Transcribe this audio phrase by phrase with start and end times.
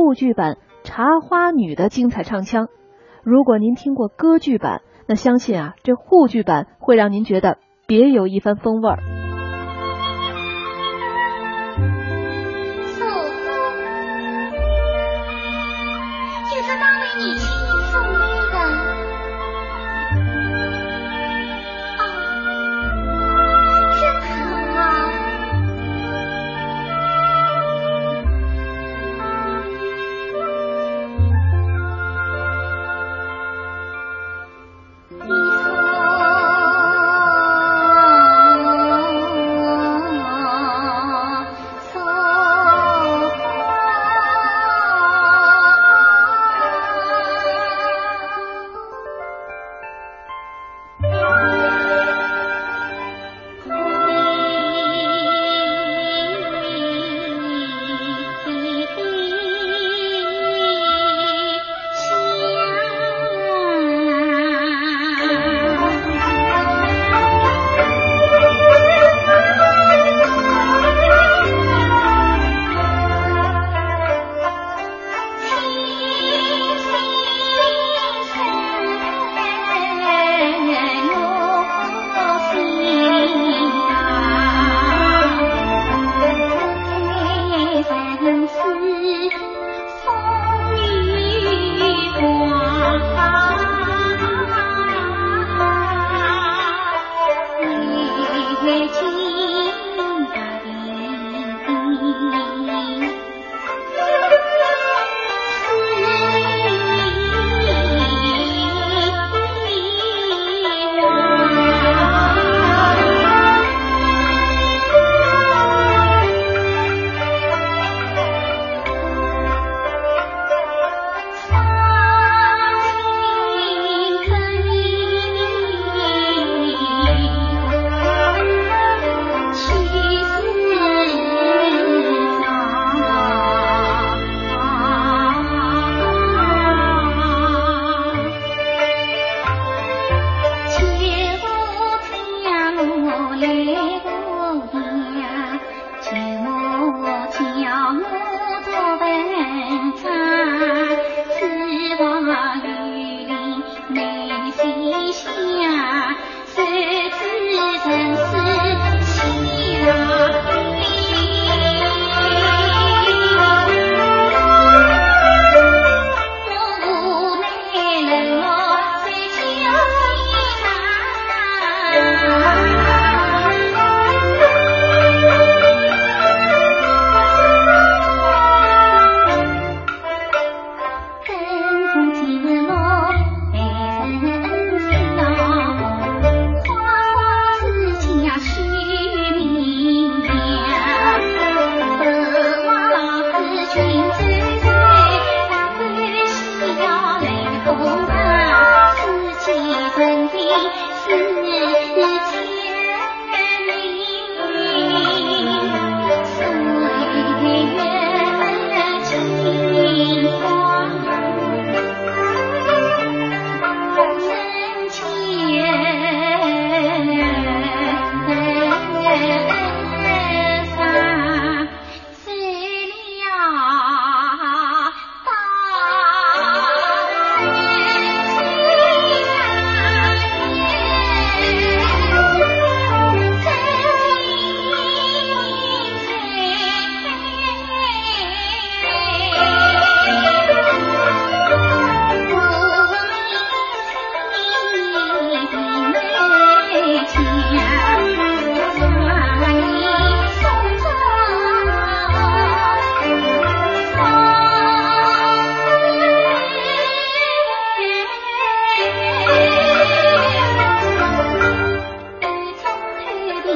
[0.00, 2.68] 沪剧版《茶花女》的精彩唱腔。
[3.22, 9.19] 如果您听过歌剧版，那相信啊，这沪剧版会让您觉得别有一番风味儿。